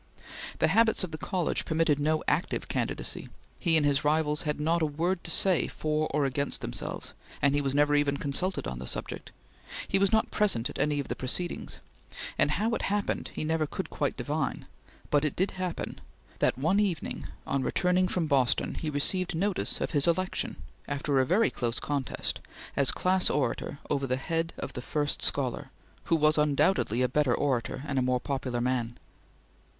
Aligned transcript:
The 0.57 0.69
habits 0.69 1.03
of 1.03 1.11
the 1.11 1.17
college 1.19 1.63
permitted 1.63 1.99
no 1.99 2.23
active 2.27 2.67
candidacy; 2.67 3.29
he 3.59 3.77
and 3.77 3.85
his 3.85 4.03
rivals 4.03 4.41
had 4.41 4.59
not 4.59 4.81
a 4.81 4.85
word 4.87 5.23
to 5.23 5.29
say 5.29 5.67
for 5.67 6.07
or 6.09 6.25
against 6.25 6.61
themselves, 6.61 7.13
and 7.39 7.53
he 7.53 7.61
was 7.61 7.75
never 7.75 7.93
even 7.93 8.17
consulted 8.17 8.65
on 8.67 8.79
the 8.79 8.87
subject; 8.87 9.31
he 9.87 9.99
was 9.99 10.11
not 10.11 10.31
present 10.31 10.71
at 10.71 10.79
any 10.79 10.99
of 10.99 11.07
the 11.07 11.15
proceedings, 11.15 11.81
and 12.35 12.49
how 12.49 12.71
it 12.73 12.81
happened 12.81 13.29
he 13.35 13.43
never 13.43 13.67
could 13.67 13.91
quite 13.91 14.17
divine, 14.17 14.65
but 15.11 15.23
it 15.23 15.35
did 15.35 15.51
happen, 15.51 16.01
that 16.39 16.57
one 16.57 16.79
evening 16.79 17.27
on 17.45 17.61
returning 17.61 18.07
from 18.07 18.25
Boston 18.25 18.73
he 18.73 18.89
received 18.89 19.35
notice 19.35 19.79
of 19.79 19.91
his 19.91 20.07
election, 20.07 20.55
after 20.87 21.19
a 21.19 21.27
very 21.27 21.51
close 21.51 21.79
contest, 21.79 22.39
as 22.75 22.89
Class 22.89 23.29
Orator 23.29 23.77
over 23.87 24.07
the 24.07 24.17
head 24.17 24.51
of 24.57 24.73
the 24.73 24.81
first 24.81 25.21
scholar, 25.21 25.69
who 26.05 26.15
was 26.15 26.39
undoubtedly 26.39 27.03
a 27.03 27.07
better 27.07 27.35
orator 27.35 27.83
and 27.85 27.99
a 27.99 28.01
more 28.01 28.19
popular 28.19 28.59
man. 28.61 28.97